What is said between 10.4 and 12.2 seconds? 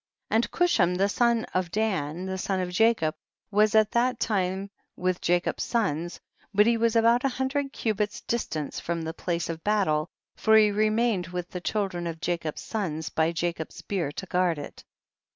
he remained with the children of